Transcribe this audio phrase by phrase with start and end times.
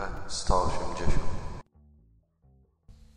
[0.00, 1.18] B180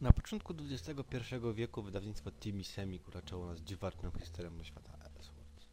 [0.02, 5.68] Na początku XXI wieku wydawnictwo Timmy Semik uraczyło nas dziwaczną historią świata Elseworlds.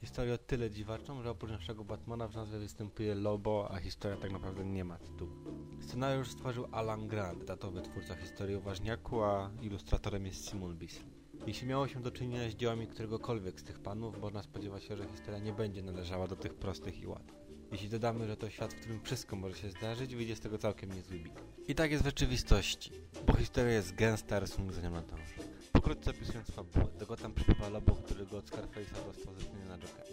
[0.00, 4.32] Historię o tyle dziwaczną, że oprócz naszego Batmana w nazwie występuje Lobo, a historia tak
[4.32, 5.32] naprawdę nie ma tytułu.
[5.80, 11.12] Scenariusz stworzył Alan Grant, datowy twórca historii o ważniaku, a ilustratorem jest Simon Bisley.
[11.46, 15.08] Jeśli miało się do czynienia z dziełami któregokolwiek z tych panów, można spodziewać się, że
[15.08, 17.41] historia nie będzie należała do tych prostych i łatwych.
[17.72, 20.92] Jeśli dodamy, że to świat, w którym wszystko może się zdarzyć, wyjdzie z tego całkiem
[20.92, 21.24] niezły.
[21.68, 22.92] I tak jest w rzeczywistości,
[23.26, 25.34] bo historia jest gęsta, rysunek za nią nadąży.
[25.72, 30.12] Pokrótce opisując fabułę, do Gotham przybywa Lobo, którego od Scarface'a dostał zlecenie na Jokera.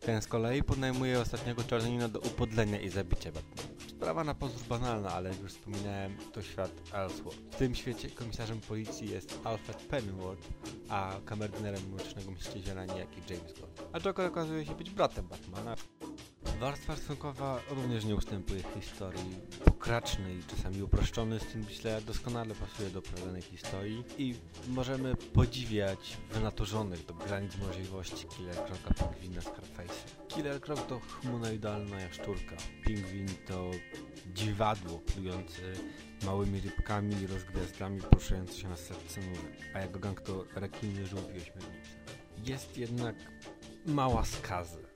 [0.00, 3.68] Ten z kolei podnajmuje ostatniego czarnina do upodlenia i zabicia Batmana.
[3.88, 7.40] Sprawa na pozór banalna, ale jak już wspominałem, to świat Elseworld.
[7.50, 10.48] W tym świecie komisarzem policji jest Alfred Pennyworth,
[10.88, 13.86] a kamerdynerem mrocznego mściciela niejaki James Gordon.
[13.92, 15.76] A Joker okazuje się być bratem Batmana.
[16.62, 19.38] Warstwa rysunkowa również nie ustępuje historii.
[19.64, 24.34] Pokraczny i czasami uproszczony styl Bisleya doskonale pasuje do opowiadanej historii i
[24.68, 30.26] możemy podziwiać wynaturzonych do granic możliwości Killer Croca, Pingwina, Scarface'a.
[30.28, 32.56] Killer Croc to humanoidalna jaszczurka.
[32.84, 33.70] Pingwin to
[34.34, 35.62] dziwadło plujące
[36.24, 41.38] małymi rybkami i rozgwiazdami poruszające się na serce nury, a jego gang to rekiny żółwi
[41.38, 41.90] ośmiornicy.
[42.44, 43.16] Jest jednak
[43.86, 44.91] mała skaza.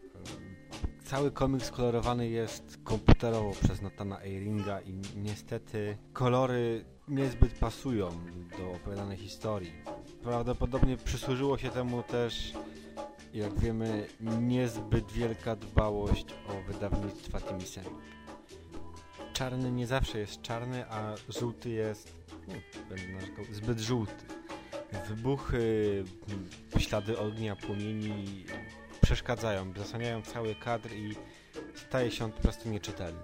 [1.06, 8.10] Cały komiks kolorowany jest komputerowo przez Natana Eiringa i niestety kolory niezbyt pasują
[8.58, 9.72] do opowiadanej historii.
[10.22, 12.52] Prawdopodobnie przysłużyło się temu też,
[13.34, 14.06] jak wiemy,
[14.40, 17.96] niezbyt wielka dbałość o wydawnictwa Timisemi.
[19.32, 22.14] Czarny nie zawsze jest czarny, a żółty jest,
[22.88, 24.24] będę narzekał, zbyt żółty.
[25.08, 26.04] Wybuchy,
[26.78, 28.44] ślady ognia, płomieni
[29.06, 31.14] przeszkadzają, zasłaniają cały kadr i
[31.74, 33.20] staje się on po prostu nieczytelny.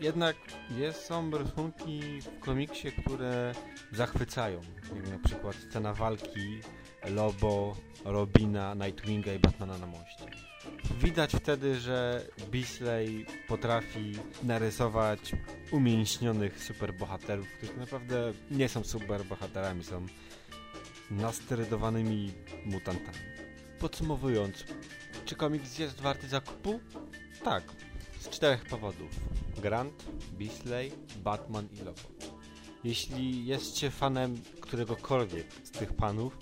[0.00, 0.36] Jednak
[0.70, 3.52] jest, są rysunki w komiksie, które
[3.92, 4.60] zachwycają.
[4.96, 6.60] Jak na przykład scena walki
[7.04, 10.24] Lobo, Robina, Nightwinga i Batmana na moście.
[11.00, 15.32] Widać wtedy, że Bisley potrafi narysować
[15.70, 20.06] umięśnionych superbohaterów, którzy naprawdę nie są superbohaterami, są
[21.10, 22.32] nasterydowanymi
[22.64, 23.33] mutantami.
[23.78, 24.64] Podsumowując,
[25.24, 26.80] czy komiks jest warty zakupu?
[27.44, 27.62] Tak,
[28.20, 29.10] z czterech powodów.
[29.62, 32.00] Grant, Bisley, Batman i Lobo.
[32.84, 36.38] Jeśli jesteście fanem któregokolwiek z tych panów,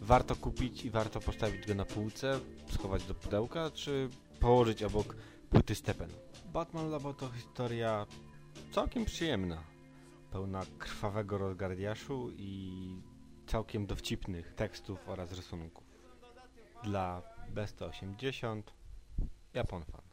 [0.00, 2.40] warto kupić i warto postawić go na półce,
[2.72, 4.08] schować do pudełka, czy
[4.40, 5.16] położyć obok
[5.50, 6.10] płyty Stepen.
[6.52, 8.06] Batman Lobo to historia
[8.72, 9.64] całkiem przyjemna,
[10.30, 12.72] pełna krwawego rozgardiaszu i
[13.46, 15.89] całkiem dowcipnych tekstów oraz rysunków.
[16.82, 17.22] Dla
[17.54, 18.62] B180
[19.54, 20.09] Japon Fan.